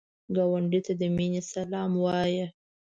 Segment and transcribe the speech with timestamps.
[0.35, 2.45] ګاونډي ته د مینې سلام وایه